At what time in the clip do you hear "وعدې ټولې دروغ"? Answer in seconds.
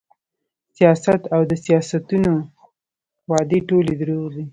3.29-4.23